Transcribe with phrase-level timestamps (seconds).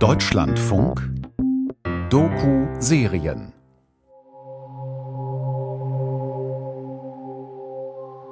[0.00, 0.98] Deutschlandfunk
[2.08, 3.52] Doku-Serien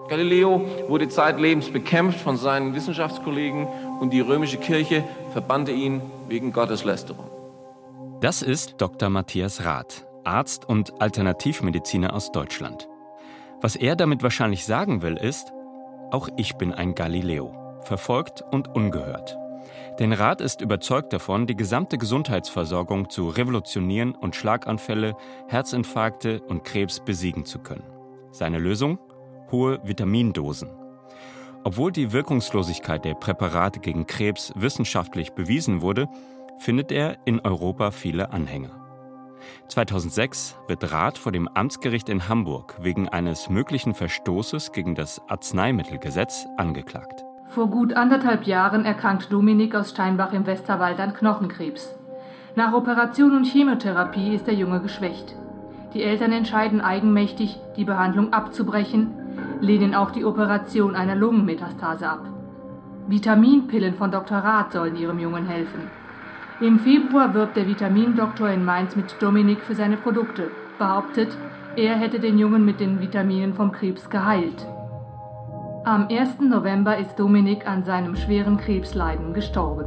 [0.09, 3.67] Galileo wurde zeitlebens bekämpft von seinen Wissenschaftskollegen
[4.01, 5.05] und die römische Kirche
[5.35, 7.27] verbannte ihn wegen Gotteslästerung.
[8.23, 9.11] Das ist Dr.
[9.11, 12.89] Matthias Rath, Arzt und Alternativmediziner aus Deutschland.
[13.61, 15.53] Was er damit wahrscheinlich sagen will, ist,
[16.13, 19.37] auch ich bin ein Galileo, verfolgt und ungehört.
[19.99, 25.17] Denn Rath ist überzeugt davon, die gesamte Gesundheitsversorgung zu revolutionieren und Schlaganfälle,
[25.49, 27.85] Herzinfarkte und Krebs besiegen zu können.
[28.31, 28.99] Seine Lösung?
[29.51, 30.71] Hohe Vitamindosen.
[31.65, 36.09] Obwohl die Wirkungslosigkeit der Präparate gegen Krebs wissenschaftlich bewiesen wurde,
[36.59, 38.79] findet er in Europa viele Anhänger.
[39.69, 46.47] 2006 wird Rath vor dem Amtsgericht in Hamburg wegen eines möglichen Verstoßes gegen das Arzneimittelgesetz
[46.57, 47.28] angeklagt.
[47.49, 51.95] Vor gut anderthalb Jahren erkrankt Dominik aus Steinbach im Westerwald an Knochenkrebs.
[52.57, 55.35] Nach Operation und Chemotherapie ist der Junge geschwächt.
[55.95, 59.15] Die Eltern entscheiden eigenmächtig, die Behandlung abzubrechen,
[59.61, 62.27] lehnen auch die Operation einer Lungenmetastase ab.
[63.07, 64.39] Vitaminpillen von Dr.
[64.39, 65.91] Rath sollen ihrem Jungen helfen.
[66.61, 71.37] Im Februar wirbt der Vitamindoktor in Mainz mit Dominik für seine Produkte, behauptet,
[71.77, 74.67] er hätte den Jungen mit den Vitaminen vom Krebs geheilt.
[75.89, 76.41] Am 1.
[76.41, 79.87] November ist Dominik an seinem schweren Krebsleiden gestorben.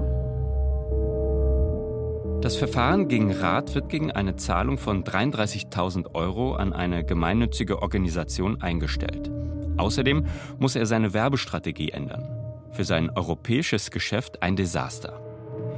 [2.41, 8.63] Das Verfahren gegen Rath wird gegen eine Zahlung von 33.000 Euro an eine gemeinnützige Organisation
[8.63, 9.29] eingestellt.
[9.77, 10.25] Außerdem
[10.57, 12.27] muss er seine Werbestrategie ändern.
[12.72, 15.22] Für sein europäisches Geschäft ein Desaster.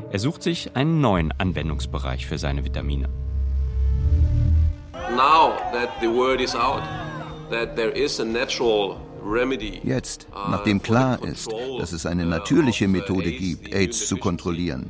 [0.10, 3.10] Er sucht sich einen neuen Anwendungsbereich für seine Vitamine.
[9.84, 14.90] Jetzt, nachdem klar ist, dass es eine natürliche Methode gibt, AIDS zu kontrollieren,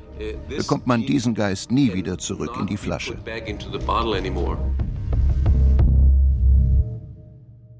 [0.49, 3.17] bekommt man diesen Geist nie wieder zurück in die Flasche.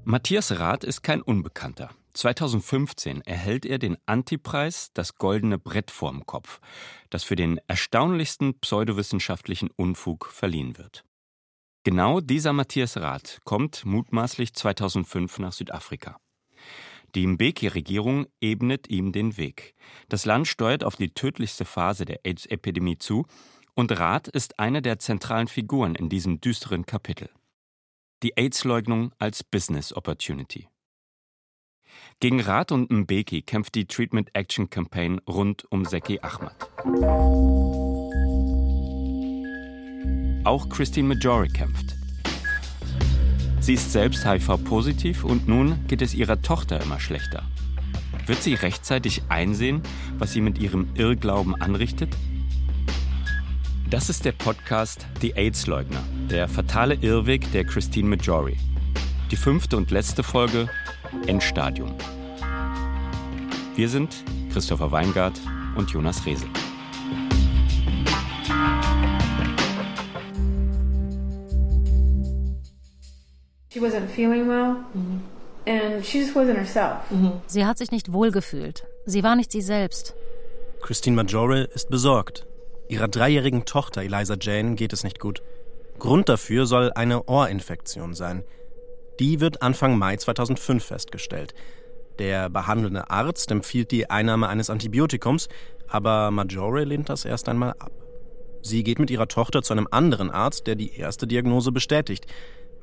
[0.04, 1.90] Matthias Rath ist kein Unbekannter.
[2.12, 6.60] 2015 erhält er den Antipreis Das Goldene Brett vorm Kopf,
[7.10, 11.04] das für den erstaunlichsten pseudowissenschaftlichen Unfug verliehen wird.
[11.82, 16.18] Genau dieser Matthias Rath kommt mutmaßlich 2005 nach Südafrika.
[17.14, 19.74] Die Mbeki-Regierung ebnet ihm den Weg.
[20.08, 23.26] Das Land steuert auf die tödlichste Phase der AIDS-Epidemie zu
[23.74, 27.30] und Rath ist eine der zentralen Figuren in diesem düsteren Kapitel.
[28.24, 30.68] Die AIDS-Leugnung als Business Opportunity.
[32.18, 36.56] Gegen Rath und Mbeki kämpft die Treatment Action Campaign rund um Seki Ahmad.
[40.44, 42.03] Auch Christine Majori kämpft.
[43.64, 47.44] Sie ist selbst HIV-positiv und nun geht es ihrer Tochter immer schlechter.
[48.26, 49.80] Wird sie rechtzeitig einsehen,
[50.18, 52.14] was sie mit ihrem Irrglauben anrichtet?
[53.88, 58.58] Das ist der Podcast Die AIDS-Leugner, der fatale Irrweg der Christine Majori.
[59.30, 60.68] Die fünfte und letzte Folge
[61.26, 61.94] Endstadium.
[63.76, 65.40] Wir sind Christopher Weingart
[65.74, 66.44] und Jonas Rehse.
[77.48, 78.86] Sie hat sich nicht wohlgefühlt.
[79.04, 80.14] Sie war nicht sie selbst.
[80.80, 82.46] Christine Majore ist besorgt.
[82.88, 85.42] Ihrer dreijährigen Tochter Eliza Jane geht es nicht gut.
[85.98, 88.44] Grund dafür soll eine Ohrinfektion sein.
[89.18, 91.52] Die wird Anfang Mai 2005 festgestellt.
[92.20, 95.48] Der behandelnde Arzt empfiehlt die Einnahme eines Antibiotikums,
[95.88, 97.90] aber Majore lehnt das erst einmal ab.
[98.62, 102.26] Sie geht mit ihrer Tochter zu einem anderen Arzt, der die erste Diagnose bestätigt.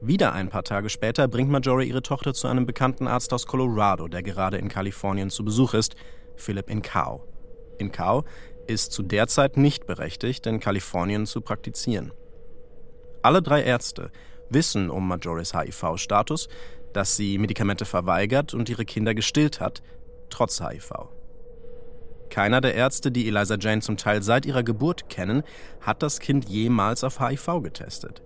[0.03, 4.07] Wieder ein paar Tage später bringt Majore ihre Tochter zu einem bekannten Arzt aus Colorado,
[4.07, 5.95] der gerade in Kalifornien zu Besuch ist,
[6.35, 7.23] Philip Incao.
[7.77, 8.25] Incao
[8.65, 12.13] ist zu der Zeit nicht berechtigt, in Kalifornien zu praktizieren.
[13.21, 14.11] Alle drei Ärzte
[14.49, 16.49] wissen um Majoris HIV-Status,
[16.93, 19.83] dass sie Medikamente verweigert und ihre Kinder gestillt hat,
[20.31, 20.93] trotz HIV.
[22.31, 25.43] Keiner der Ärzte, die Eliza Jane zum Teil seit ihrer Geburt kennen,
[25.79, 28.23] hat das Kind jemals auf HIV getestet.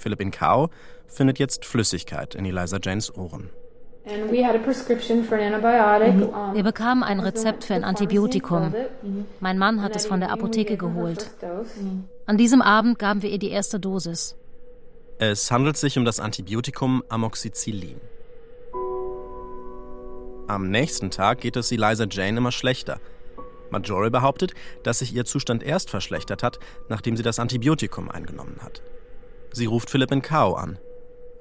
[0.00, 0.70] Philipp Incao
[1.06, 3.50] findet jetzt Flüssigkeit in Eliza Janes Ohren.
[4.04, 4.30] Mhm.
[6.54, 8.74] Wir bekamen ein Rezept für ein Antibiotikum.
[9.40, 11.30] Mein Mann hat es von der Apotheke geholt.
[12.26, 14.36] An diesem Abend gaben wir ihr die erste Dosis.
[15.18, 18.00] Es handelt sich um das Antibiotikum Amoxicillin.
[20.46, 22.98] Am nächsten Tag geht es Eliza Jane immer schlechter.
[23.70, 26.58] Majore behauptet, dass sich ihr Zustand erst verschlechtert hat,
[26.88, 28.82] nachdem sie das Antibiotikum eingenommen hat.
[29.52, 30.78] Sie ruft Philip Cow an.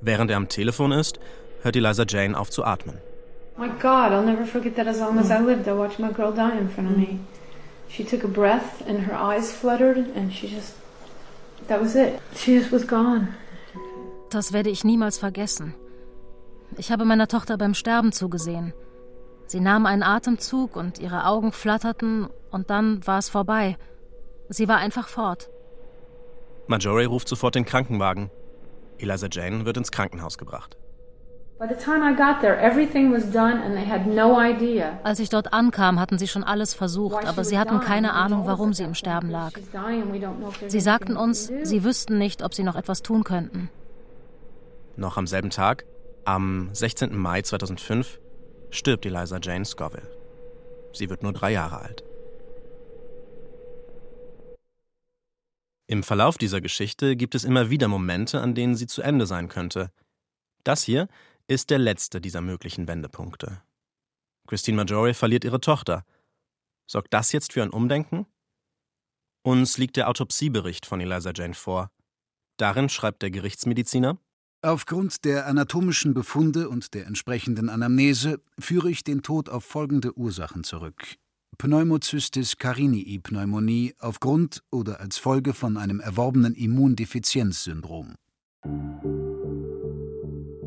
[0.02, 1.20] Während er am Telefon ist,
[1.62, 2.98] hört Eliza Jane auf zu atmen.
[3.58, 6.34] My God, I'll never forget that as long as I lived, I watched my girl
[6.34, 7.20] die in front of me.
[7.90, 10.76] She took a breath and her eyes fluttered and she just
[11.68, 12.20] that was it.
[12.36, 13.28] She just was gone.
[14.30, 15.74] Das werde ich niemals vergessen.
[16.78, 18.74] Ich habe meiner Tochter beim Sterben zugesehen.
[19.48, 23.78] Sie nahm einen Atemzug und ihre Augen flatterten und dann war es vorbei.
[24.48, 25.50] Sie war einfach fort.
[26.70, 28.30] Marjorie ruft sofort den Krankenwagen.
[29.00, 30.78] Eliza Jane wird ins Krankenhaus gebracht.
[35.04, 38.74] Als ich dort ankam, hatten sie schon alles versucht, aber sie hatten keine Ahnung, warum
[38.74, 39.52] sie im Sterben lag.
[40.68, 43.72] Sie sagten uns, sie wüssten nicht, ob sie noch etwas tun könnten.
[44.96, 45.86] Noch am selben Tag,
[46.24, 47.18] am 16.
[47.18, 48.20] Mai 2005,
[48.70, 50.08] stirbt Eliza Jane Scoville.
[50.94, 52.04] Sie wird nur drei Jahre alt.
[55.90, 59.50] Im Verlauf dieser Geschichte gibt es immer wieder Momente, an denen sie zu Ende sein
[59.50, 59.92] könnte.
[60.64, 61.08] Das hier
[61.48, 63.64] ist der letzte dieser möglichen Wendepunkte.
[64.48, 66.06] Christine Majore verliert ihre Tochter.
[66.86, 68.28] Sorgt das jetzt für ein Umdenken?
[69.42, 71.90] Uns liegt der Autopsiebericht von Eliza Jane vor.
[72.58, 74.20] Darin schreibt der Gerichtsmediziner
[74.62, 80.64] Aufgrund der anatomischen Befunde und der entsprechenden Anamnese führe ich den Tod auf folgende Ursachen
[80.64, 81.18] zurück.
[81.58, 88.16] Pneumocystis carinii Pneumonie aufgrund oder als Folge von einem erworbenen Immundefizienzsyndrom.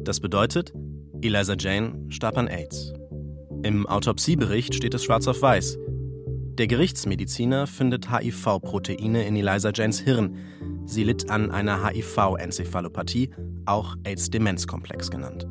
[0.04, 0.74] Das bedeutet,
[1.22, 2.92] Eliza Jane starb an AIDS.
[3.62, 5.78] Im Autopsiebericht steht es schwarz auf weiß.
[6.58, 10.36] Der Gerichtsmediziner findet HIV-Proteine in Eliza Janes Hirn.
[10.84, 13.30] Sie litt an einer HIV-Enzephalopathie,
[13.64, 15.46] auch AIDS-Demenzkomplex genannt.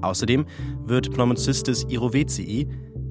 [0.00, 0.46] Außerdem
[0.86, 2.68] wird Pneumocystis irovecii,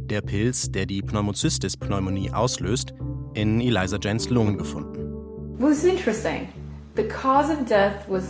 [0.08, 2.94] der Pilz, der die Pneumocystis-Pneumonie auslöst,
[3.34, 4.98] in Eliza Janes Lungen gefunden.
[5.60, 6.48] Was interesting.
[6.96, 8.24] The cause of death was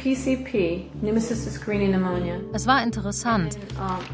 [0.00, 0.86] PCP,
[2.54, 3.58] Es war interessant.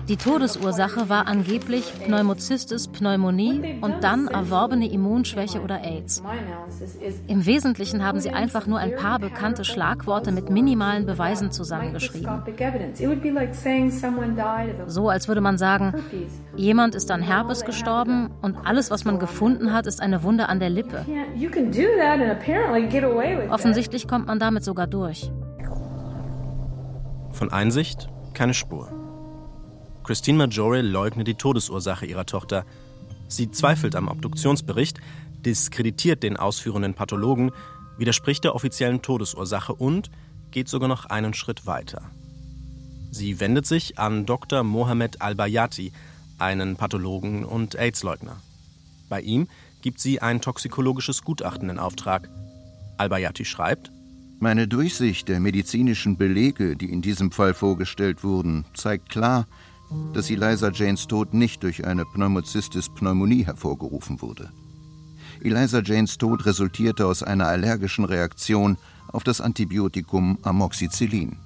[0.09, 6.23] Die Todesursache war angeblich Pneumocystis Pneumonie und dann erworbene Immunschwäche oder AIDS.
[7.29, 12.43] Im Wesentlichen haben sie einfach nur ein paar bekannte Schlagworte mit minimalen Beweisen zusammengeschrieben.
[14.87, 15.95] So als würde man sagen,
[16.57, 20.59] jemand ist an Herpes gestorben und alles, was man gefunden hat, ist eine Wunde an
[20.59, 21.07] der Lippe.
[23.51, 25.31] Offensichtlich kommt man damit sogar durch.
[27.37, 28.91] Von Einsicht keine Spur.
[30.05, 32.65] Christine Majore leugnet die Todesursache ihrer Tochter.
[33.29, 35.01] Sie zweifelt am Obduktionsbericht,
[35.45, 37.53] diskreditiert den ausführenden Pathologen,
[37.99, 40.11] widerspricht der offiziellen Todesursache und
[40.51, 42.11] geht sogar noch einen Schritt weiter.
[43.11, 44.63] Sie wendet sich an Dr.
[44.63, 45.93] Mohamed Al-Bayati,
[46.39, 48.41] einen Pathologen und AIDS-Leugner.
[49.11, 49.47] Bei ihm
[49.83, 52.31] gibt sie ein toxikologisches Gutachten in Auftrag.
[52.97, 53.93] Al-Bayati schreibt:
[54.39, 59.47] meine Durchsicht der medizinischen Belege, die in diesem Fall vorgestellt wurden, zeigt klar,
[60.13, 64.51] dass Eliza Janes Tod nicht durch eine Pneumocystis Pneumonie hervorgerufen wurde.
[65.43, 68.77] Eliza Janes Tod resultierte aus einer allergischen Reaktion
[69.13, 71.37] auf das Antibiotikum Amoxicillin.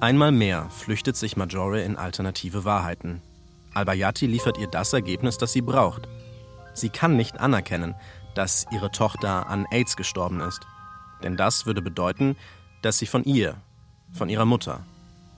[0.00, 3.22] Einmal mehr flüchtet sich Majore in alternative Wahrheiten.
[3.74, 6.08] Albayati liefert ihr das Ergebnis, das sie braucht.
[6.74, 7.94] Sie kann nicht anerkennen,
[8.34, 10.66] dass ihre Tochter an AIDS gestorben ist.
[11.24, 12.36] Denn das würde bedeuten,
[12.82, 13.56] dass sie von ihr,
[14.12, 14.84] von ihrer Mutter,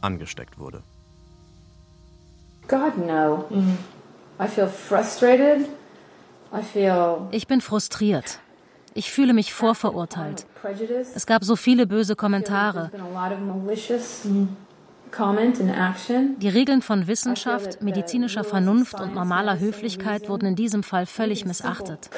[0.03, 0.83] angesteckt wurde.
[2.69, 3.45] God no.
[3.49, 3.79] Mm.
[4.39, 5.69] I feel frustrated.
[6.53, 8.41] I feel ich bin frustriert.
[8.95, 10.47] Ich fühle mich vorverurteilt.
[11.15, 12.91] Es gab so viele böse Kommentare.
[16.39, 22.11] Die Regeln von Wissenschaft, medizinischer Vernunft und normaler Höflichkeit wurden in diesem Fall völlig missachtet.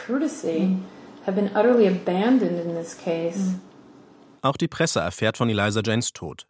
[4.41, 6.47] Auch die Presse erfährt von Eliza Janes Tod.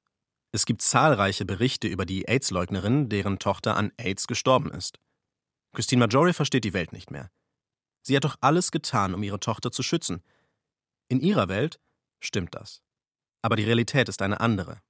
[0.53, 5.01] Es gibt zahlreiche Berichte über die AIDS-Leugnerin, deren Tochter an AIDS gestorben ist.
[5.73, 7.29] Christine Majore versteht die Welt nicht mehr.
[8.03, 10.23] Sie hat doch alles getan, um ihre Tochter zu schützen.
[11.09, 11.81] In ihrer Welt
[12.21, 12.81] stimmt das.
[13.43, 14.81] Aber die Realität ist eine andere.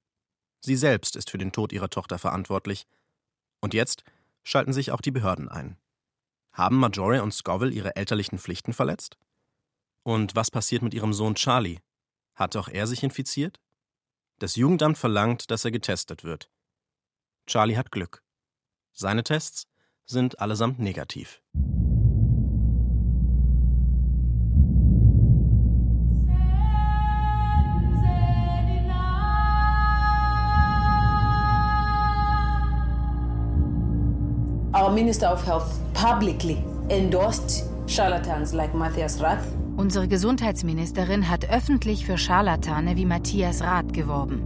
[0.61, 2.85] Sie selbst ist für den Tod ihrer Tochter verantwortlich.
[3.59, 4.03] Und jetzt
[4.43, 5.77] schalten sich auch die Behörden ein.
[6.53, 9.17] Haben Majore und Scoville ihre elterlichen Pflichten verletzt?
[10.03, 11.79] Und was passiert mit ihrem Sohn Charlie?
[12.35, 13.59] Hat auch er sich infiziert?
[14.39, 16.49] Das Jugendamt verlangt, dass er getestet wird.
[17.45, 18.23] Charlie hat Glück.
[18.93, 19.67] Seine Tests
[20.05, 21.41] sind allesamt negativ.
[34.73, 39.45] Our Minister of Health publicly endorsed charlatans like Matthias Rath
[39.79, 44.45] Unsere Gesundheitsministerin hat öffentlich für Scharlatane wie Matthias Rath geworben.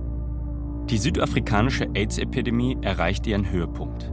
[0.92, 4.12] Die südafrikanische AIDS-Epidemie erreicht ihren Höhepunkt.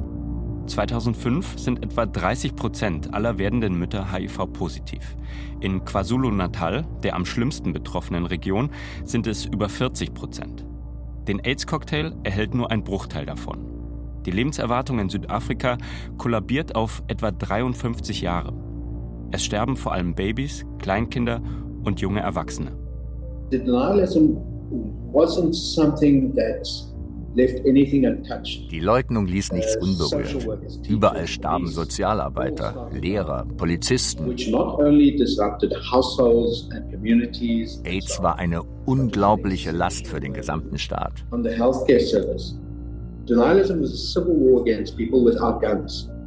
[0.67, 5.15] 2005 sind etwa 30 Prozent aller werdenden Mütter HIV-positiv.
[5.61, 8.71] In KwaZulu-Natal, der am schlimmsten betroffenen Region,
[9.05, 10.65] sind es über 40 Prozent.
[11.29, 13.67] Den AIDS-Cocktail erhält nur ein Bruchteil davon.
[14.25, 15.77] Die Lebenserwartung in Südafrika
[16.17, 18.70] kollabiert auf etwa 53 Jahre.
[19.33, 21.41] Es sterben vor allem Babys, Kleinkinder
[21.85, 22.73] und junge Erwachsene.
[23.53, 24.37] Denialism
[28.71, 30.89] die Leugnung ließ nichts unberührt.
[30.89, 34.25] Überall starben Sozialarbeiter, Lehrer, Polizisten.
[37.85, 41.25] AIDS war eine unglaubliche Last für den gesamten Staat.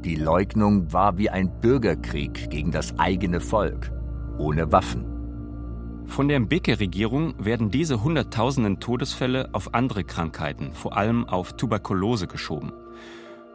[0.03, 3.89] Die Leugnung war wie ein Bürgerkrieg gegen das eigene Volk,
[4.37, 6.03] ohne Waffen.
[6.07, 12.73] Von der Mbeke-Regierung werden diese Hunderttausenden Todesfälle auf andere Krankheiten, vor allem auf Tuberkulose, geschoben.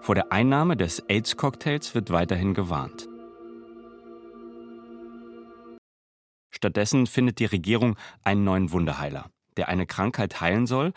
[0.01, 3.11] Vor der Einnahme des AIDS-Cocktails wird weiterhin gewarnt.
[6.49, 9.27] Stattdessen findet die Regierung einen neuen Wunderheiler,
[9.59, 10.95] der eine Krankheit heilen soll,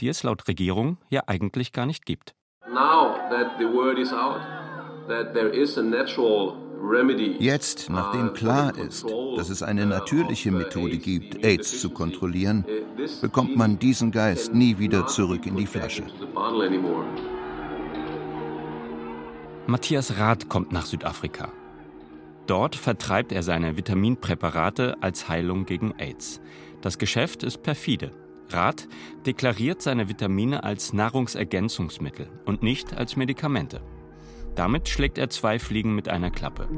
[0.00, 2.34] die es laut Regierung ja eigentlich gar nicht gibt.
[2.66, 4.40] Now that the word is out
[7.38, 9.06] Jetzt, nachdem klar ist,
[9.36, 12.64] dass es eine natürliche Methode gibt, AIDS zu kontrollieren,
[13.20, 16.04] bekommt man diesen Geist nie wieder zurück in die Flasche.
[19.66, 21.50] Matthias Rath kommt nach Südafrika.
[22.46, 26.42] Dort vertreibt er seine Vitaminpräparate als Heilung gegen AIDS.
[26.82, 28.10] Das Geschäft ist perfide.
[28.50, 28.86] Rath
[29.24, 33.80] deklariert seine Vitamine als Nahrungsergänzungsmittel und nicht als Medikamente.
[34.54, 36.68] Damit schlägt er zwei Fliegen mit einer Klappe.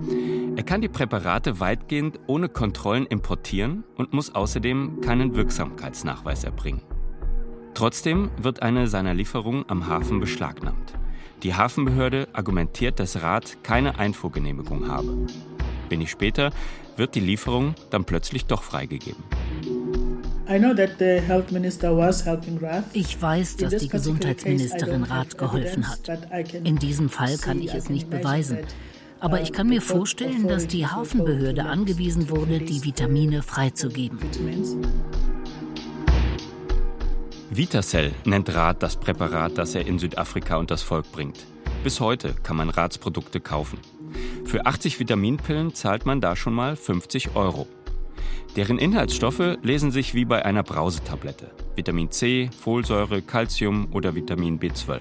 [0.56, 6.82] Er kann die Präparate weitgehend ohne Kontrollen importieren und muss außerdem keinen Wirksamkeitsnachweis erbringen.
[7.74, 10.94] Trotzdem wird eine seiner Lieferungen am Hafen beschlagnahmt.
[11.42, 15.26] Die Hafenbehörde argumentiert, dass Rat keine Einfuhrgenehmigung habe.
[15.90, 16.50] Wenig später
[16.96, 19.22] wird die Lieferung dann plötzlich doch freigegeben.
[22.92, 26.00] Ich weiß, dass die Gesundheitsministerin Rath geholfen hat.
[26.64, 28.58] In diesem Fall kann ich es nicht beweisen.
[29.18, 34.18] Aber ich kann mir vorstellen, dass die Hafenbehörde angewiesen wurde, die Vitamine freizugeben.
[37.50, 41.46] Vitacell nennt Rath das Präparat, das er in Südafrika und das Volk bringt.
[41.82, 43.78] Bis heute kann man Raths Produkte kaufen.
[44.44, 47.66] Für 80 Vitaminpillen zahlt man da schon mal 50 Euro.
[48.56, 51.50] Deren Inhaltsstoffe lesen sich wie bei einer Brausetablette.
[51.74, 55.00] Vitamin C, Folsäure, Calcium oder Vitamin B12.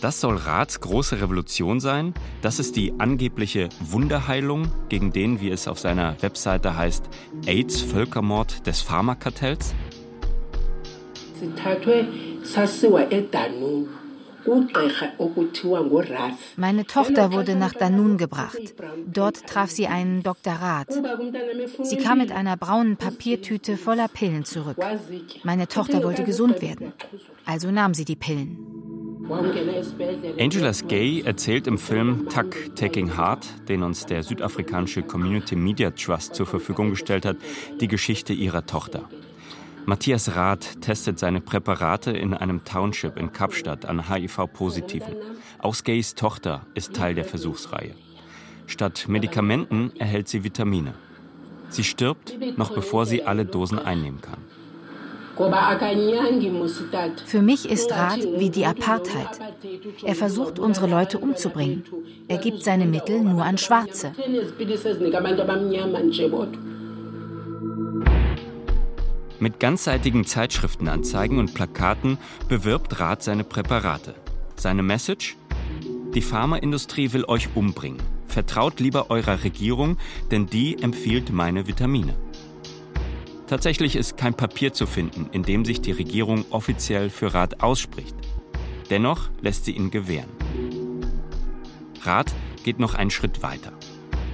[0.00, 2.14] Das soll Raths große Revolution sein.
[2.40, 7.04] Das ist die angebliche Wunderheilung, gegen den, wie es auf seiner Webseite heißt,
[7.46, 9.74] AIDS-Völkermord des Pharmakartells.
[16.56, 18.74] Meine Tochter wurde nach Danun gebracht.
[19.06, 20.54] Dort traf sie einen Dr.
[20.54, 20.92] Rath.
[21.82, 24.78] Sie kam mit einer braunen Papiertüte voller Pillen zurück.
[25.44, 26.92] Meine Tochter wollte gesund werden.
[27.44, 28.80] Also nahm sie die Pillen.
[30.38, 36.34] Angela Gay erzählt im Film Tuck Taking Heart, den uns der südafrikanische Community Media Trust
[36.34, 37.36] zur Verfügung gestellt hat,
[37.80, 39.08] die Geschichte ihrer Tochter.
[39.86, 45.14] Matthias Rath testet seine Präparate in einem Township in Kapstadt an HIV-Positiven.
[45.58, 47.94] Auch Skays Tochter ist Teil der Versuchsreihe.
[48.66, 50.94] Statt Medikamenten erhält sie Vitamine.
[51.70, 54.38] Sie stirbt, noch bevor sie alle Dosen einnehmen kann.
[57.26, 59.40] Für mich ist Rath wie die Apartheid.
[60.04, 61.84] Er versucht, unsere Leute umzubringen.
[62.28, 64.12] Er gibt seine Mittel nur an Schwarze.
[69.40, 72.18] Mit ganzseitigen Zeitschriftenanzeigen und Plakaten
[72.50, 74.14] bewirbt Rath seine Präparate.
[74.54, 75.38] Seine Message?
[76.14, 78.02] Die Pharmaindustrie will euch umbringen.
[78.26, 79.96] Vertraut lieber eurer Regierung,
[80.30, 82.16] denn die empfiehlt meine Vitamine.
[83.46, 88.14] Tatsächlich ist kein Papier zu finden, in dem sich die Regierung offiziell für Rath ausspricht.
[88.90, 90.28] Dennoch lässt sie ihn gewähren.
[92.02, 93.72] Rath geht noch einen Schritt weiter.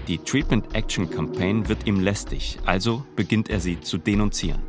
[0.09, 4.63] Die Treatment Action Campaign wird ihm lästig, also beginnt er sie zu denunzieren.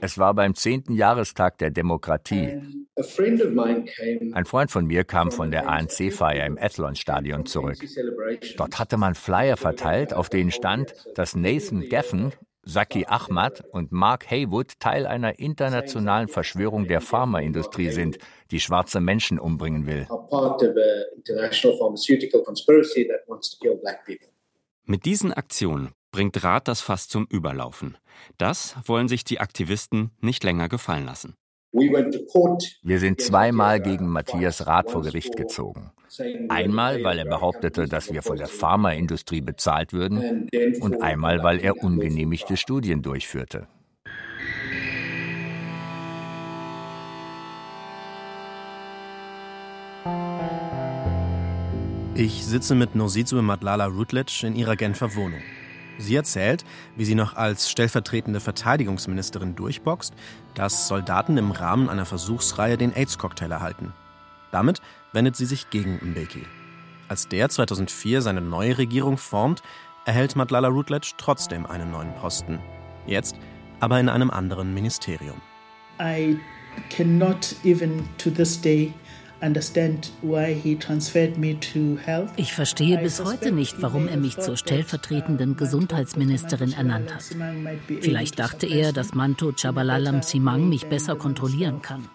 [0.00, 2.60] Es war beim zehnten Jahrestag der Demokratie.
[4.32, 7.78] Ein Freund von mir kam von der ANC-Feier im Athlon-Stadion zurück.
[8.56, 12.32] Dort hatte man Flyer verteilt, auf denen stand, dass Nathan Geffen,
[12.62, 18.18] Saki Ahmad und Mark Haywood Teil einer internationalen Verschwörung der Pharmaindustrie sind,
[18.50, 20.06] die schwarze Menschen umbringen will.
[24.84, 27.96] Mit diesen Aktionen bringt Rat das Fass zum Überlaufen.
[28.38, 31.34] Das wollen sich die Aktivisten nicht länger gefallen lassen.
[31.72, 35.92] Wir sind zweimal gegen Matthias Rath vor Gericht gezogen.
[36.48, 40.48] Einmal, weil er behauptete, dass wir von der Pharmaindustrie bezahlt würden,
[40.80, 43.68] und einmal, weil er ungenehmigte Studien durchführte.
[52.14, 55.42] Ich sitze mit Nosizwe Madlala Rutledge in ihrer Genfer Wohnung.
[55.98, 56.64] Sie erzählt,
[56.96, 60.14] wie sie noch als stellvertretende Verteidigungsministerin durchboxt,
[60.54, 63.92] dass Soldaten im Rahmen einer Versuchsreihe den AIDS-Cocktail erhalten.
[64.52, 64.80] Damit
[65.12, 66.44] wendet sie sich gegen Mbeki.
[67.08, 69.62] Als der 2004 seine neue Regierung formt,
[70.04, 72.60] erhält Madlala Rutledge trotzdem einen neuen Posten.
[73.06, 73.36] Jetzt
[73.80, 75.40] aber in einem anderen Ministerium.
[76.00, 76.38] I
[76.90, 78.92] cannot even to this day
[82.36, 87.22] ich verstehe bis heute nicht, warum er mich zur stellvertretenden Gesundheitsministerin ernannt hat.
[88.00, 92.08] Vielleicht dachte er, dass Manto Chabalalam Simang mich besser kontrollieren kann.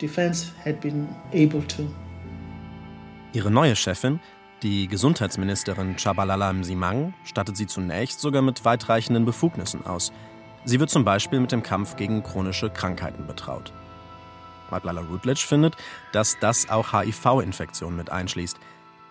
[3.33, 4.19] Ihre neue Chefin,
[4.63, 10.11] die Gesundheitsministerin Chabalalam Simang, stattet sie zunächst sogar mit weitreichenden Befugnissen aus.
[10.65, 13.73] Sie wird zum Beispiel mit dem Kampf gegen chronische Krankheiten betraut.
[14.71, 15.75] Madlala Rutledge findet,
[16.11, 18.57] dass das auch HIV-Infektionen mit einschließt.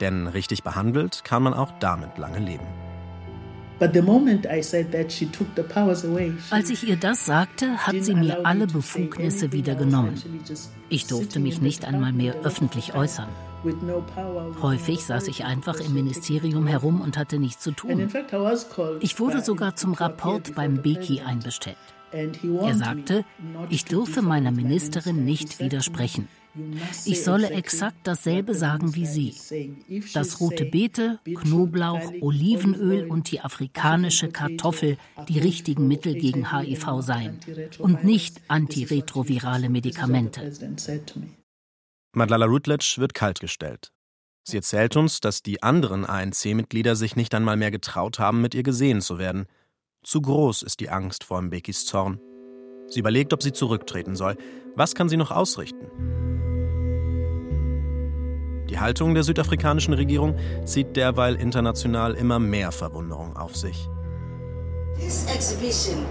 [0.00, 2.66] Denn richtig behandelt kann man auch damit lange leben.
[6.50, 10.22] Als ich ihr das sagte, hat sie mir alle Befugnisse wieder genommen.
[10.90, 13.28] Ich durfte mich nicht einmal mehr öffentlich äußern.
[14.62, 18.10] Häufig saß ich einfach im Ministerium herum und hatte nichts zu tun.
[19.00, 21.76] Ich wurde sogar zum Rapport beim Beki einbestellt.
[22.12, 23.24] Er sagte,
[23.68, 26.28] ich dürfe meiner Ministerin nicht widersprechen.
[27.04, 29.34] Ich solle exakt dasselbe sagen wie sie.
[30.12, 34.96] Dass rote Beete, Knoblauch, Olivenöl und die afrikanische Kartoffel
[35.28, 37.38] die richtigen Mittel gegen HIV seien
[37.78, 40.52] und nicht antiretrovirale Medikamente.
[42.12, 43.92] Madlala Rutledge wird kaltgestellt.
[44.42, 48.64] Sie erzählt uns, dass die anderen ANC-Mitglieder sich nicht einmal mehr getraut haben, mit ihr
[48.64, 49.46] gesehen zu werden–
[50.02, 52.20] zu groß ist die Angst vor Mbekis Zorn.
[52.88, 54.36] Sie überlegt, ob sie zurücktreten soll.
[54.74, 55.86] Was kann sie noch ausrichten?
[58.68, 63.88] Die Haltung der südafrikanischen Regierung zieht derweil international immer mehr Verwunderung auf sich.
[64.96, 66.04] This exhibition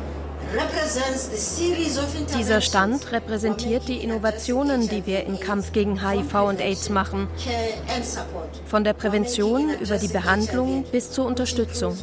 [2.38, 7.27] dieser Stand repräsentiert die Innovationen, die wir im Kampf gegen HIV und AIDS machen.
[8.65, 11.95] Von der Prävention über die Behandlung bis zur Unterstützung.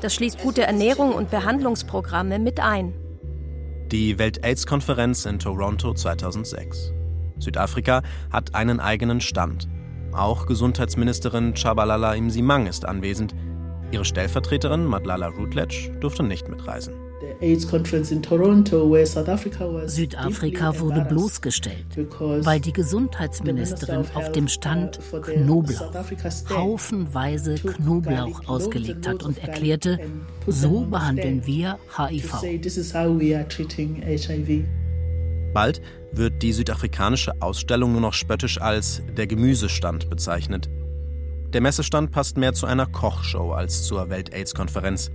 [0.00, 2.94] Das schließt gute Ernährung und Behandlungsprogramme mit ein.
[3.90, 6.92] Die Welt-AIDS-Konferenz in Toronto 2006.
[7.38, 9.68] Südafrika hat einen eigenen Stand.
[10.12, 13.34] Auch Gesundheitsministerin Chabalala Imsimang ist anwesend.
[13.90, 17.07] Ihre Stellvertreterin Madlala Rutledge durfte nicht mitreisen.
[19.86, 21.86] Südafrika wurde bloßgestellt,
[22.44, 25.92] weil die Gesundheitsministerin auf dem Stand Knoblauch,
[26.50, 29.98] haufenweise Knoblauch ausgelegt hat und erklärte,
[30.46, 32.42] so behandeln wir HIV.
[35.54, 35.80] Bald
[36.12, 40.68] wird die südafrikanische Ausstellung nur noch spöttisch als der Gemüsestand bezeichnet.
[41.52, 45.10] Der Messestand passt mehr zu einer Kochshow als zur Welt-AIDS-Konferenz.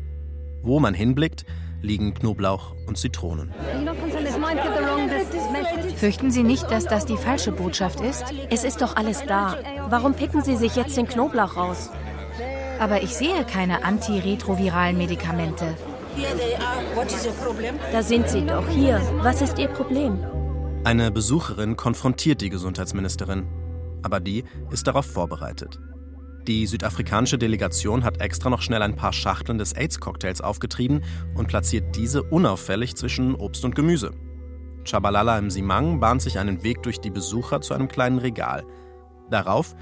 [0.63, 1.45] Wo man hinblickt,
[1.83, 3.53] liegen Knoblauch und Zitronen.
[5.97, 8.23] Fürchten Sie nicht, dass das die falsche Botschaft ist?
[8.49, 9.57] Es ist doch alles da.
[9.89, 11.91] Warum picken Sie sich jetzt den Knoblauch raus?
[12.79, 15.75] Aber ich sehe keine antiretroviralen Medikamente.
[17.91, 18.67] Da sind sie doch.
[18.69, 19.01] Hier.
[19.21, 20.23] Was ist Ihr Problem?
[20.83, 23.45] Eine Besucherin konfrontiert die Gesundheitsministerin.
[24.01, 25.79] Aber die ist darauf vorbereitet.
[26.47, 31.03] Die südafrikanische Delegation hat extra noch schnell ein paar Schachteln des AIDS-Cocktails aufgetrieben
[31.35, 34.11] und platziert diese unauffällig zwischen Obst und Gemüse.
[34.83, 38.65] Chabalala im Simang bahnt sich einen Weg durch die Besucher zu einem kleinen Regal.
[39.29, 39.73] Darauf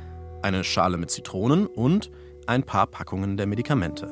[0.44, 2.12] eine Schale mit Zitronen und
[2.46, 4.08] ein paar Packungen der Medikamente.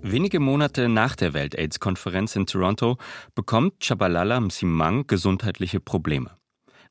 [0.00, 2.96] Wenige Monate nach der Welt-AIDS-Konferenz in Toronto
[3.34, 6.41] bekommt Chabalala Msimang gesundheitliche Probleme.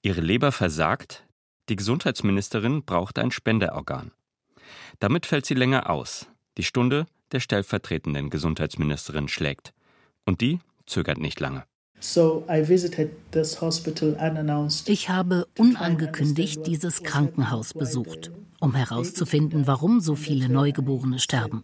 [0.03, 1.25] Ihre Leber versagt,
[1.69, 4.11] die Gesundheitsministerin braucht ein Spenderorgan.
[4.99, 6.27] Damit fällt sie länger aus.
[6.57, 9.73] Die Stunde der stellvertretenden Gesundheitsministerin schlägt.
[10.25, 11.63] Und die zögert nicht lange.
[14.85, 21.63] Ich habe unangekündigt dieses Krankenhaus besucht, um herauszufinden, warum so viele Neugeborene sterben.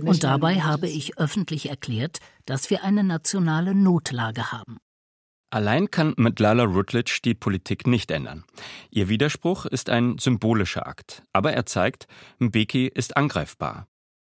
[0.00, 4.78] Und dabei habe ich öffentlich erklärt, dass wir eine nationale Notlage haben.
[5.50, 8.44] Allein kann Madlala Rutledge die Politik nicht ändern.
[8.90, 12.06] Ihr Widerspruch ist ein symbolischer Akt, aber er zeigt,
[12.38, 13.88] Mbeki ist angreifbar.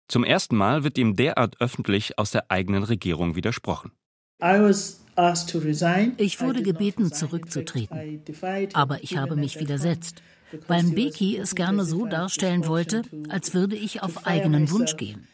[0.07, 3.91] Zum ersten Mal wird ihm derart öffentlich aus der eigenen Regierung widersprochen.
[6.17, 8.23] Ich wurde gebeten, zurückzutreten,
[8.73, 10.21] aber ich habe mich widersetzt,
[10.67, 15.27] weil Mbeki es gerne so darstellen wollte, als würde ich auf eigenen Wunsch gehen.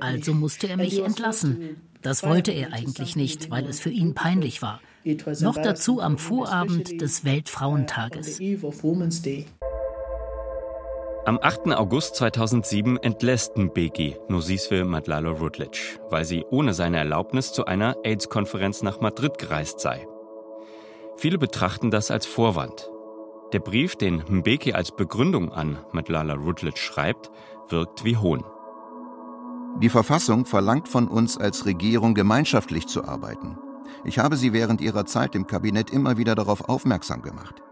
[0.00, 1.76] Also musste er mich entlassen.
[2.02, 4.80] Das wollte er eigentlich nicht, weil es für ihn peinlich war.
[5.40, 8.40] Noch dazu am Vorabend des Weltfrauentages.
[11.24, 11.68] Am 8.
[11.76, 18.82] August 2007 entlässt Mbeki Nosiswe Madlalo Rutledge, weil sie ohne seine Erlaubnis zu einer AIDS-Konferenz
[18.82, 20.08] nach Madrid gereist sei.
[21.16, 22.90] Viele betrachten das als Vorwand.
[23.52, 27.30] Der Brief, den Mbeki als Begründung an Madlala Rutledge schreibt,
[27.68, 28.42] wirkt wie Hohn.
[29.80, 33.56] Die Verfassung verlangt von uns als Regierung gemeinschaftlich zu arbeiten.
[34.04, 37.62] Ich habe Sie während Ihrer Zeit im Kabinett immer wieder darauf aufmerksam gemacht.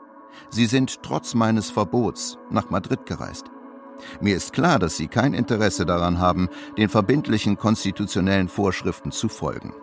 [0.50, 3.46] Sie sind trotz meines Verbots nach Madrid gereist.
[4.20, 9.74] Mir ist klar, dass Sie kein Interesse daran haben, den verbindlichen konstitutionellen Vorschriften zu folgen.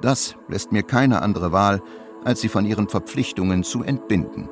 [0.00, 1.82] Das lässt mir keine andere Wahl,
[2.24, 4.48] als Sie von Ihren Verpflichtungen zu entbinden.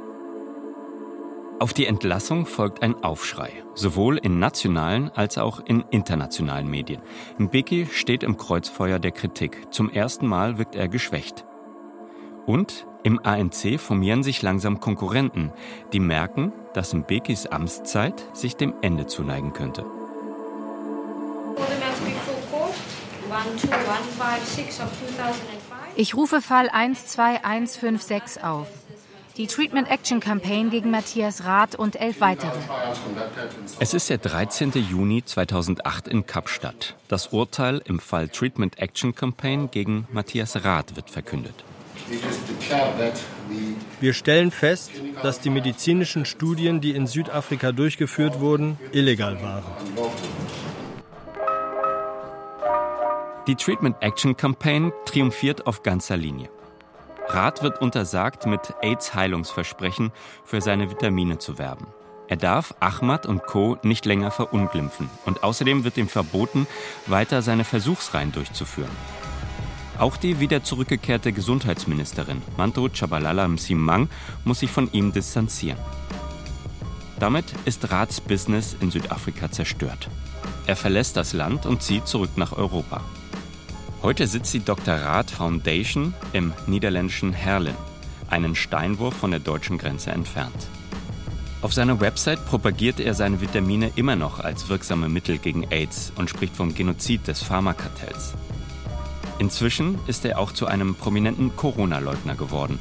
[1.65, 7.01] Auf die Entlassung folgt ein Aufschrei, sowohl in nationalen als auch in internationalen Medien.
[7.39, 9.73] Mbeki steht im Kreuzfeuer der Kritik.
[9.73, 11.47] Zum ersten Mal wirkt er geschwächt.
[12.45, 15.53] Und im ANC formieren sich langsam Konkurrenten,
[15.95, 19.87] die merken, dass Mbekis Amtszeit sich dem Ende zuneigen könnte.
[25.97, 28.69] Ich rufe Fall 12156 auf.
[29.37, 32.53] Die Treatment Action Campaign gegen Matthias Rath und elf weitere.
[33.81, 34.71] Es ist der 13.
[34.89, 36.95] Juni 2008 in Kapstadt.
[37.09, 41.65] Das Urteil im Fall Treatment Action Campaign gegen Matthias Rath wird verkündet.
[44.01, 44.93] Wir stellen fest,
[45.23, 49.65] dass die medizinischen Studien, die in Südafrika durchgeführt wurden, illegal waren.
[53.49, 56.49] Die Treatment Action Campaign triumphiert auf ganzer Linie.
[57.35, 60.13] Rath wird untersagt, mit AIDS-Heilungsversprechen
[60.45, 61.89] für seine Vitamine zu werben.
[62.29, 63.77] Er darf Ahmad und Co.
[63.83, 66.69] nicht länger verunglimpfen und außerdem wird ihm verboten,
[67.07, 68.91] weiter seine Versuchsreihen durchzuführen.
[69.99, 74.09] Auch die wieder zurückgekehrte Gesundheitsministerin Manto Chabalala Msimang
[74.45, 75.79] muss sich von ihm distanzieren.
[77.19, 80.09] Damit ist Rats Business in Südafrika zerstört.
[80.67, 83.01] Er verlässt das Land und zieht zurück nach Europa.
[84.05, 84.97] Heute sitzt die Dr.
[84.97, 87.75] Rath Foundation im niederländischen Herlen,
[88.29, 90.69] einen Steinwurf von der deutschen Grenze entfernt.
[91.63, 96.29] Auf seiner Website propagiert er seine Vitamine immer noch als wirksame Mittel gegen AIDS und
[96.29, 98.35] spricht vom Genozid des Pharmakartells.
[99.39, 102.79] Inzwischen ist er auch zu einem prominenten Corona-Leugner geworden.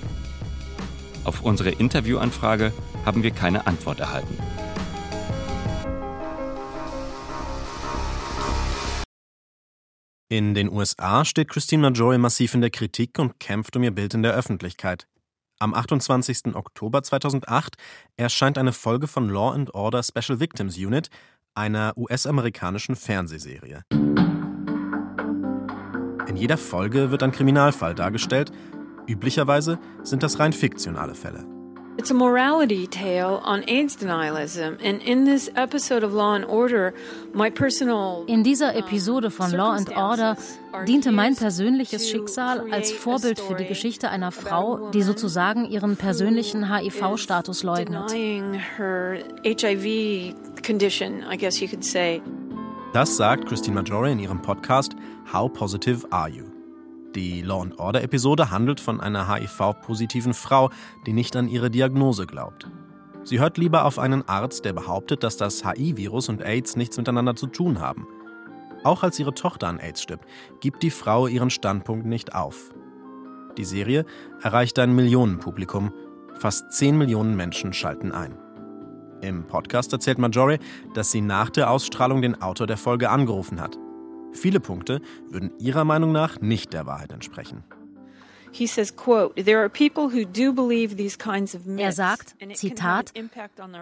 [1.24, 2.74] Auf unsere Interviewanfrage
[3.06, 4.38] haben wir keine Antwort erhalten.
[10.34, 14.16] In den USA steht Christine Marjorie massiv in der Kritik und kämpft um ihr Bild
[14.16, 15.08] in der Öffentlichkeit.
[15.60, 16.56] Am 28.
[16.56, 17.76] Oktober 2008
[18.18, 21.12] erscheint eine Folge von Law and Order Special Victims Unit,
[21.54, 23.84] einer US-amerikanischen Fernsehserie.
[26.28, 28.52] In jeder Folge wird ein Kriminalfall dargestellt.
[29.08, 31.46] Üblicherweise sind das rein fiktionale Fälle.
[31.96, 36.94] It's a morality tale on AIDS denialism and in this episode of Law and Order
[37.34, 40.36] my personal In dieser Episode von Law and Order
[40.88, 46.74] diente mein persönliches Schicksal als Vorbild für die Geschichte einer Frau, die sozusagen ihren persönlichen
[46.74, 48.12] HIV-Status leugnet.
[52.94, 54.96] Das sagt Christine Majore in ihrem Podcast
[55.32, 56.53] How Positive Are You?
[57.16, 60.72] Die Law and Order Episode handelt von einer HIV-positiven Frau,
[61.06, 62.68] die nicht an ihre Diagnose glaubt.
[63.24, 67.36] Sie hört lieber auf einen Arzt, der behauptet, dass das HIV-Virus und AIDS nichts miteinander
[67.36, 68.08] zu tun haben.
[68.84, 70.26] Auch als ihre Tochter an AIDS stirbt,
[70.60, 72.74] gibt die Frau ihren Standpunkt nicht auf.
[73.58, 74.06] Die Serie
[74.42, 75.94] erreicht ein Millionenpublikum.
[76.34, 78.36] Fast 10 Millionen Menschen schalten ein.
[79.22, 80.58] Im Podcast erzählt Marjorie,
[80.96, 83.78] dass sie nach der Ausstrahlung den Autor der Folge angerufen hat.
[84.34, 87.64] Viele Punkte würden ihrer Meinung nach nicht der Wahrheit entsprechen.
[91.78, 93.14] Er sagt, Zitat,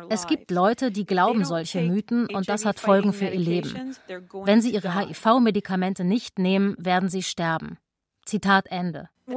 [0.10, 3.96] es gibt Leute, die glauben solche Mythen und das hat Folgen für ihr Leben.
[4.46, 7.78] Wenn sie ihre HIV-Medikamente nicht nehmen, werden sie sterben.
[8.32, 9.10] Zitat Ende.
[9.28, 9.36] Wir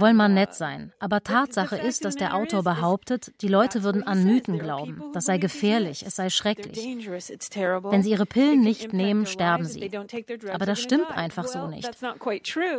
[0.00, 4.22] wollen mal nett sein, aber Tatsache ist, dass der Autor behauptet, die Leute würden an
[4.22, 5.02] Mythen glauben.
[5.12, 6.78] Das sei gefährlich, es sei schrecklich.
[6.78, 9.90] Wenn sie ihre Pillen nicht nehmen, sterben sie.
[10.52, 11.90] Aber das stimmt einfach so nicht.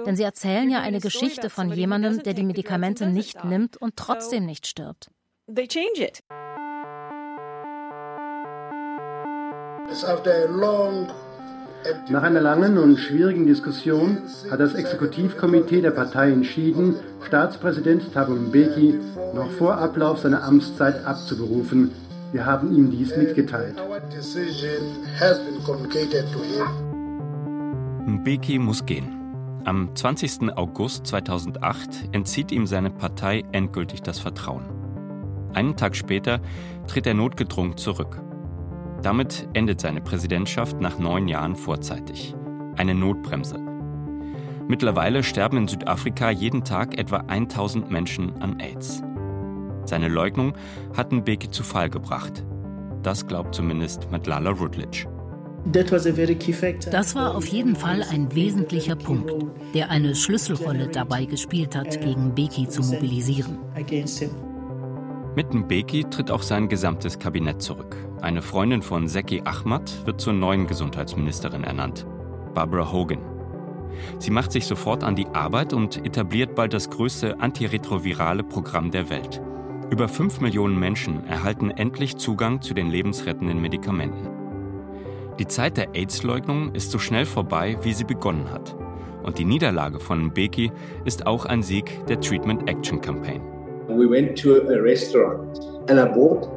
[0.06, 4.46] Denn sie erzählen ja eine Geschichte von jemandem, der die Medikamente nicht nimmt und trotzdem
[4.46, 5.12] nicht stirbt.
[9.90, 11.10] After a long
[12.10, 14.18] Nach einer langen und schwierigen Diskussion
[14.50, 19.00] hat das Exekutivkomitee der Partei entschieden, Staatspräsident Thabo Mbeki
[19.34, 21.92] noch vor Ablauf seiner Amtszeit abzuberufen.
[22.32, 23.76] Wir haben ihm dies mitgeteilt.
[28.06, 29.14] Mbeki muss gehen.
[29.66, 30.56] Am 20.
[30.56, 34.64] August 2008 entzieht ihm seine Partei endgültig das Vertrauen.
[35.54, 36.40] Einen Tag später
[36.88, 38.22] tritt er notgedrungen zurück.
[39.02, 42.36] Damit endet seine Präsidentschaft nach neun Jahren vorzeitig.
[42.76, 43.60] Eine Notbremse.
[44.68, 49.02] Mittlerweile sterben in Südafrika jeden Tag etwa 1000 Menschen an AIDS.
[49.86, 50.54] Seine Leugnung
[50.96, 52.44] hat Mbeki zu Fall gebracht.
[53.04, 55.08] Das glaubt zumindest Madlala Rutledge.
[56.92, 59.32] Das war auf jeden Fall ein wesentlicher Punkt,
[59.74, 63.58] der eine Schlüsselrolle dabei gespielt hat, gegen Beki zu mobilisieren.
[65.36, 67.96] Mit Mbeki tritt auch sein gesamtes Kabinett zurück.
[68.22, 72.08] Eine Freundin von Zeki Ahmad wird zur neuen Gesundheitsministerin ernannt,
[72.56, 73.20] Barbara Hogan.
[74.18, 79.12] Sie macht sich sofort an die Arbeit und etabliert bald das größte antiretrovirale Programm der
[79.12, 79.42] Welt.
[79.92, 84.30] Über 5 Millionen Menschen erhalten endlich Zugang zu den lebensrettenden Medikamenten.
[85.38, 88.76] Die Zeit der AIDS-Leugnung ist so schnell vorbei, wie sie begonnen hat.
[89.22, 90.72] Und die Niederlage von Mbeki
[91.06, 93.42] ist auch ein Sieg der Treatment Action Campaign.
[93.88, 96.57] We went to a restaurant and I bought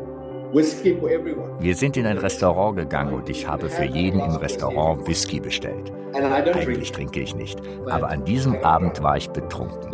[0.52, 5.92] wir sind in ein Restaurant gegangen und ich habe für jeden im Restaurant Whisky bestellt.
[6.12, 9.90] Eigentlich trinke ich nicht, aber an diesem Abend war ich betrunken.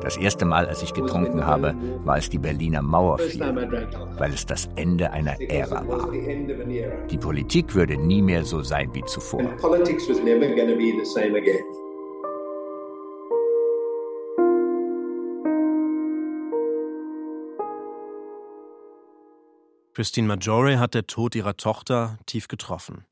[0.00, 1.74] Das erste Mal, als ich getrunken habe,
[2.04, 3.42] war es die Berliner Mauer fiel,
[4.16, 6.08] weil es das Ende einer Ära war.
[7.10, 9.42] Die Politik würde nie mehr so sein wie zuvor.
[19.94, 23.04] Christine Maggiore hat der Tod ihrer Tochter tief getroffen.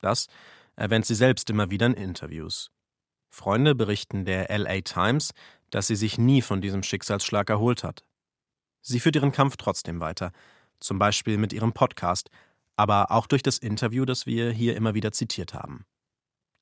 [0.00, 0.26] Das
[0.74, 2.72] erwähnt sie selbst immer wieder in Interviews.
[3.30, 5.32] Freunde berichten der LA Times,
[5.70, 8.04] dass sie sich nie von diesem Schicksalsschlag erholt hat.
[8.80, 10.32] Sie führt ihren Kampf trotzdem weiter,
[10.80, 12.30] zum Beispiel mit ihrem Podcast,
[12.74, 15.86] aber auch durch das Interview, das wir hier immer wieder zitiert haben.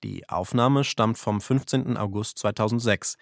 [0.03, 1.97] Die Aufnahme stammt vom 15.
[1.97, 3.17] August 2006.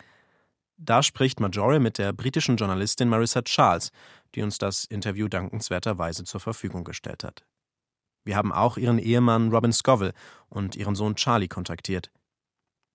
[0.83, 3.93] Da spricht Majore mit der britischen Journalistin Marissa Charles,
[4.35, 7.45] die uns das Interview dankenswerterweise zur Verfügung gestellt hat.
[8.25, 10.15] Wir haben auch ihren Ehemann Robin Scoville
[10.49, 12.11] und ihren Sohn Charlie kontaktiert.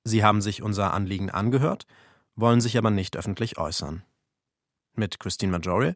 [0.03, 1.85] Sie haben sich unser Anliegen angehört,
[2.35, 4.03] wollen sich aber nicht öffentlich äußern.
[4.95, 5.93] Mit Christine Majore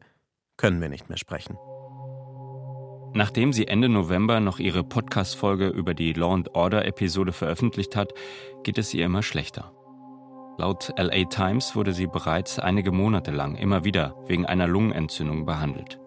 [0.56, 1.58] können wir nicht mehr sprechen.
[3.14, 8.12] Nachdem sie Ende November noch ihre Podcast-Folge über die Law and Order-Episode veröffentlicht hat,
[8.62, 9.72] geht es ihr immer schlechter.
[10.58, 15.98] Laut LA Times wurde sie bereits einige Monate lang immer wieder wegen einer Lungenentzündung behandelt.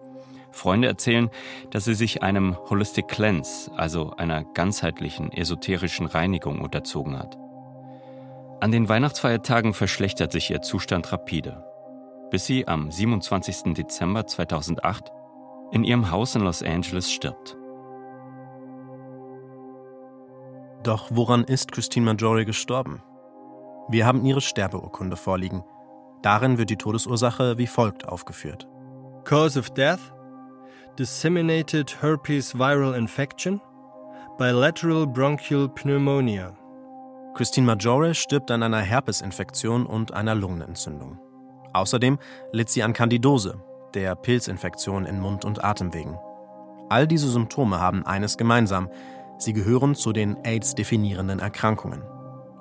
[0.54, 1.30] Freunde erzählen,
[1.70, 7.36] dass sie sich einem Holistic Cleanse, also einer ganzheitlichen esoterischen Reinigung unterzogen hat.
[8.60, 11.64] An den Weihnachtsfeiertagen verschlechtert sich ihr Zustand rapide,
[12.30, 13.74] bis sie am 27.
[13.74, 15.10] Dezember 2008
[15.72, 17.56] in ihrem Haus in Los Angeles stirbt.
[20.84, 23.02] Doch woran ist Christine Maggiore gestorben?
[23.88, 25.62] Wir haben ihre Sterbeurkunde vorliegen.
[26.22, 28.66] Darin wird die Todesursache wie folgt aufgeführt.
[29.24, 30.00] Cause of death
[30.98, 33.60] Disseminated herpes viral infection
[34.38, 36.54] Bilateral bronchial pneumonia
[37.34, 41.18] Christine Maggiore stirbt an einer Herpesinfektion und einer Lungenentzündung.
[41.72, 42.18] Außerdem
[42.52, 43.60] litt sie an Candidose,
[43.92, 46.16] der Pilzinfektion in Mund- und Atemwegen.
[46.88, 48.88] All diese Symptome haben eines gemeinsam.
[49.38, 52.02] Sie gehören zu den AIDS-definierenden Erkrankungen.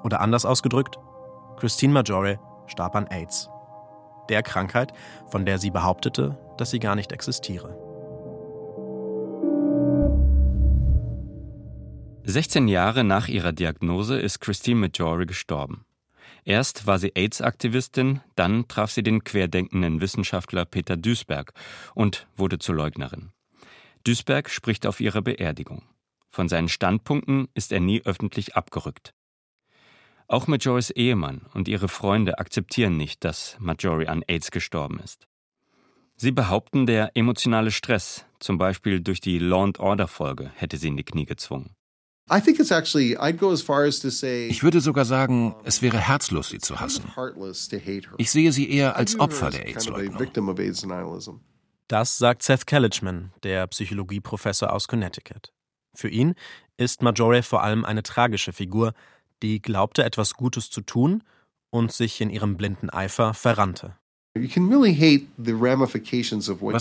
[0.04, 0.98] Oder anders ausgedrückt,
[1.58, 3.50] Christine Maggiore starb an AIDS.
[4.30, 4.94] Der Krankheit,
[5.28, 7.78] von der sie behauptete, dass sie gar nicht existiere.
[12.26, 15.86] 16 Jahre nach ihrer Diagnose ist Christine Maggiore gestorben.
[16.46, 21.54] Erst war sie AIDS-Aktivistin, dann traf sie den querdenkenden Wissenschaftler Peter Duisberg
[21.96, 23.32] und wurde zur Leugnerin.
[24.06, 25.84] Duisberg spricht auf ihrer Beerdigung.
[26.30, 29.14] Von seinen Standpunkten ist er nie öffentlich abgerückt.
[30.34, 35.28] Auch Majoris Ehemann und ihre Freunde akzeptieren nicht, dass Majori an AIDS gestorben ist.
[36.16, 40.88] Sie behaupten, der emotionale Stress, zum Beispiel durch die Law and Order Folge, hätte sie
[40.88, 41.76] in die Knie gezwungen.
[44.50, 47.04] Ich würde sogar sagen, es wäre herzlos, sie zu hassen.
[48.18, 50.32] Ich sehe sie eher als Opfer der AIDS-Leugnung.
[51.88, 55.54] Das sagt Seth Kellichman, der Psychologieprofessor aus Connecticut.
[55.94, 56.34] Für ihn
[56.78, 58.94] ist Majore vor allem eine tragische Figur,
[59.42, 61.24] die glaubte, etwas Gutes zu tun
[61.70, 63.96] und sich in ihrem blinden Eifer verrannte.
[64.36, 64.58] Was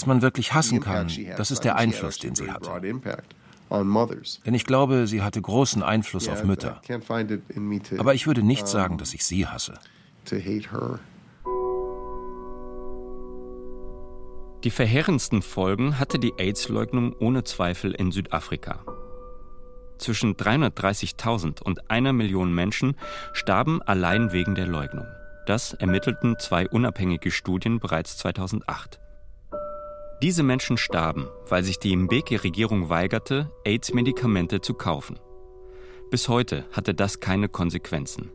[0.06, 2.70] man wirklich hassen kann, das ist der Einfluss, den sie hatte.
[4.46, 6.80] Denn ich glaube, sie hatte großen Einfluss auf Mütter.
[7.98, 9.78] Aber ich würde nicht sagen, dass ich sie hasse.
[14.64, 18.84] Die verheerendsten Folgen hatte die AIDS-Leugnung ohne Zweifel in Südafrika.
[20.02, 22.96] Zwischen 330.000 und einer Million Menschen
[23.32, 25.06] starben allein wegen der Leugnung.
[25.46, 28.98] Das ermittelten zwei unabhängige Studien bereits 2008.
[30.20, 35.20] Diese Menschen starben, weil sich die Mbeki-Regierung weigerte, AIDS-Medikamente zu kaufen.
[36.10, 38.32] Bis heute hatte das keine Konsequenzen.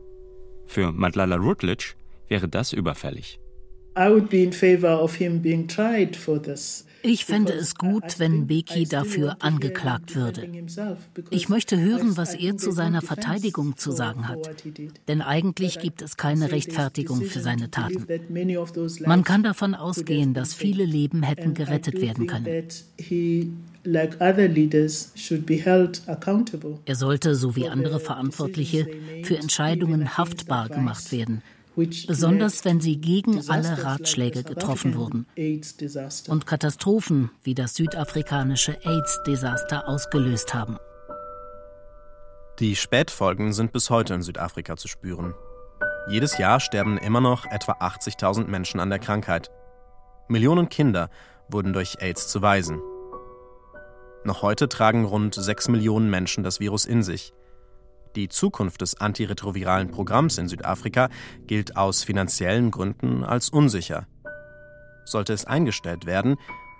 [0.64, 1.96] Für Madlala Rutledge
[2.28, 3.40] wäre das überfällig.
[3.94, 6.86] I would be in favor of him being tried for this.
[7.02, 10.48] Ich fände es gut, wenn Beki dafür angeklagt würde.
[11.30, 14.50] Ich möchte hören, was er zu seiner Verteidigung zu sagen hat.
[15.06, 18.06] Denn eigentlich gibt es keine Rechtfertigung für seine Taten.
[19.04, 22.64] Man kann davon ausgehen, dass viele Leben hätten gerettet werden können.
[26.84, 28.88] Er sollte, so wie andere Verantwortliche,
[29.22, 31.42] für Entscheidungen haftbar gemacht werden
[32.06, 35.26] besonders wenn sie gegen alle Ratschläge getroffen wurden
[36.28, 40.78] und Katastrophen wie das südafrikanische AIDS-Desaster ausgelöst haben.
[42.58, 45.34] Die Spätfolgen sind bis heute in Südafrika zu spüren.
[46.08, 49.50] Jedes Jahr sterben immer noch etwa 80.000 Menschen an der Krankheit.
[50.26, 51.10] Millionen Kinder
[51.48, 52.80] wurden durch AIDS zu Waisen.
[54.24, 57.32] Noch heute tragen rund 6 Millionen Menschen das Virus in sich.
[58.18, 61.08] Die Zukunft des antiretroviralen Programms in Südafrika
[61.46, 64.08] gilt aus finanziellen Gründen als unsicher.
[65.04, 66.34] Sollte es eingestellt werden,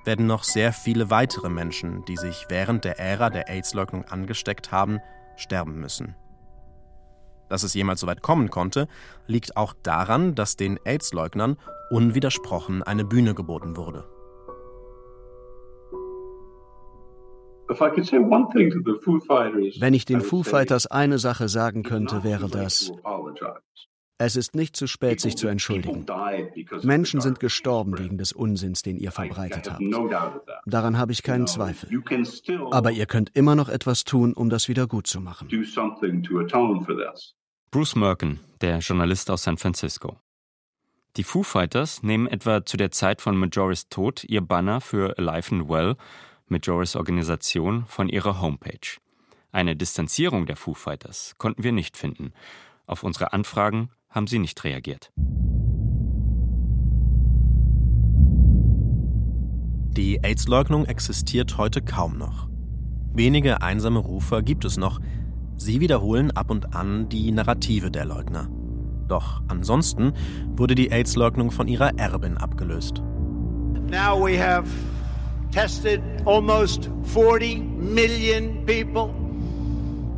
[0.04, 4.98] werden noch sehr viele weitere Menschen, die sich während der Ära der AIDS-Leugnung angesteckt haben,
[5.36, 6.16] sterben müssen.
[7.48, 8.88] Dass es jemals so weit kommen konnte,
[9.28, 11.56] liegt auch daran, dass den AIDS-Leugnern
[11.90, 14.04] unwidersprochen eine Bühne geboten wurde.
[19.80, 22.92] Wenn ich den Foo Fighters eine Sache sagen könnte, wäre das,
[24.20, 26.04] es ist nicht zu spät, sich zu entschuldigen.
[26.82, 29.80] Menschen sind gestorben wegen des Unsinns, den ihr verbreitet habt.
[30.66, 31.88] Daran habe ich keinen Zweifel.
[32.72, 35.48] Aber ihr könnt immer noch etwas tun, um das wieder gut zu machen.
[37.70, 40.16] Bruce Merkin, der Journalist aus San Francisco.
[41.16, 45.54] Die Foo Fighters nehmen etwa zu der Zeit von Majoris Tod ihr Banner für Alive
[45.54, 45.96] and Well
[46.50, 48.98] mit Joris Organisation von ihrer Homepage.
[49.52, 52.32] Eine Distanzierung der Foo Fighters konnten wir nicht finden.
[52.86, 55.12] Auf unsere Anfragen haben sie nicht reagiert.
[59.96, 62.48] Die AIDS-Leugnung existiert heute kaum noch.
[63.12, 65.00] Wenige einsame Rufer gibt es noch.
[65.56, 68.48] Sie wiederholen ab und an die Narrative der Leugner.
[69.08, 70.12] Doch ansonsten
[70.56, 73.02] wurde die AIDS-Leugnung von ihrer Erbin abgelöst.
[73.90, 74.68] Now we have
[75.50, 79.08] tested almost 40 million people.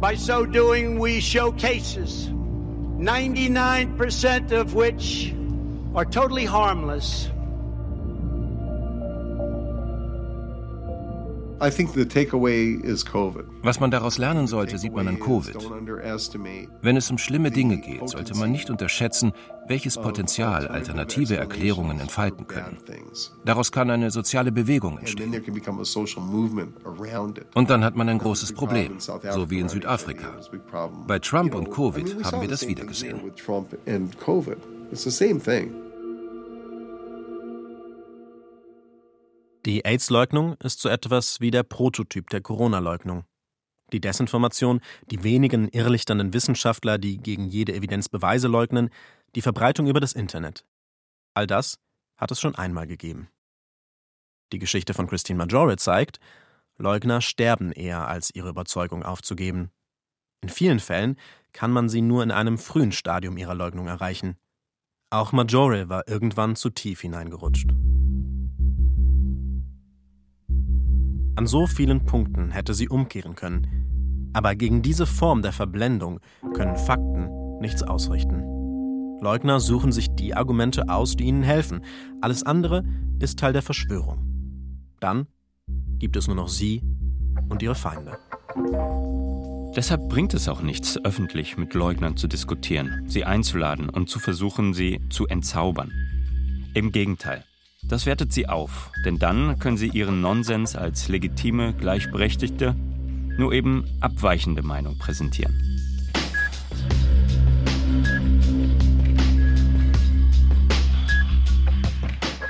[0.01, 5.35] By so doing, we show cases, 99% of which
[5.95, 7.31] are totally harmless
[13.63, 15.57] Was man daraus lernen sollte, sieht man an Covid.
[16.81, 19.33] Wenn es um schlimme Dinge geht, sollte man nicht unterschätzen,
[19.71, 22.77] welches Potenzial alternative Erklärungen entfalten können.
[23.45, 25.33] Daraus kann eine soziale Bewegung entstehen.
[27.55, 30.41] Und dann hat man ein großes Problem, so wie in Südafrika.
[31.07, 33.21] Bei Trump und Covid haben wir das wieder gesehen.
[39.67, 43.25] Die AIDS-Leugnung ist so etwas wie der Prototyp der Corona-Leugnung.
[43.93, 44.81] Die Desinformation,
[45.11, 48.91] die wenigen irrlichternden Wissenschaftler, die gegen jede Evidenz Beweise leugnen,
[49.35, 50.65] die Verbreitung über das Internet.
[51.35, 51.79] All das
[52.17, 53.29] hat es schon einmal gegeben.
[54.53, 56.19] Die Geschichte von Christine Majore zeigt,
[56.77, 59.71] Leugner sterben eher, als ihre Überzeugung aufzugeben.
[60.43, 61.17] In vielen Fällen
[61.53, 64.37] kann man sie nur in einem frühen Stadium ihrer Leugnung erreichen.
[65.11, 67.71] Auch Majore war irgendwann zu tief hineingerutscht.
[71.37, 74.31] An so vielen Punkten hätte sie umkehren können.
[74.33, 76.21] Aber gegen diese Form der Verblendung
[76.55, 78.60] können Fakten nichts ausrichten.
[79.21, 81.83] Leugner suchen sich die Argumente aus, die ihnen helfen.
[82.21, 82.85] Alles andere
[83.19, 84.27] ist Teil der Verschwörung.
[85.01, 85.27] Dann
[85.99, 86.83] gibt es nur noch sie
[87.49, 88.17] und ihre Feinde.
[89.77, 94.75] Deshalb bringt es auch nichts, öffentlich mit Leugnern zu diskutieren, sie einzuladen und zu versuchen,
[94.75, 95.93] sie zu entzaubern.
[96.75, 97.45] Im Gegenteil.
[97.83, 102.75] Das wertet sie auf, denn dann können sie ihren Nonsens als legitime, gleichberechtigte,
[103.39, 105.55] nur eben abweichende Meinung präsentieren.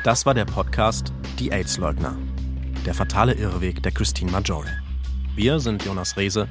[0.02, 2.16] Das war der Podcast Die AIDS-Leugner.
[2.86, 4.70] Der fatale Irrweg der Christine Majore.
[5.36, 6.48] Wir sind Jonas Rehse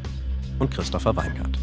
[0.60, 1.58] und Christopher Weingart.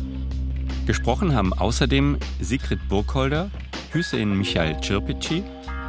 [0.84, 3.52] Gesprochen haben außerdem Sigrid Burkholder,
[3.92, 5.44] Hüseyin Michael Cirpici,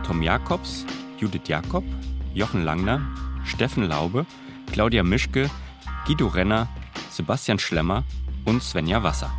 [0.05, 0.85] Tom Jakobs,
[1.17, 1.83] Judith Jakob,
[2.35, 3.01] Jochen Langner,
[3.43, 4.27] Steffen Laube,
[4.71, 5.49] Claudia Mischke,
[6.05, 6.67] Guido Renner,
[7.09, 8.03] Sebastian Schlemmer
[8.45, 9.33] und Svenja Wasser.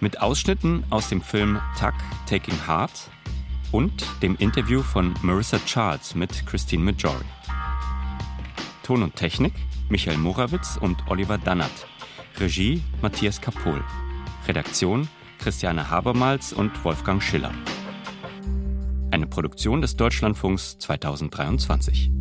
[0.00, 1.92] Mit Ausschnitten aus dem Film Tuck
[2.26, 3.10] Taking Heart
[3.74, 7.24] und dem Interview von Marissa Charles mit Christine Majori.
[8.84, 9.52] Ton und Technik
[9.88, 11.88] Michael Morawitz und Oliver Dannert.
[12.38, 13.82] Regie Matthias Kapohl.
[14.46, 15.08] Redaktion
[15.40, 17.50] Christiane Habermals und Wolfgang Schiller.
[19.10, 22.12] Eine Produktion des Deutschlandfunks 2023.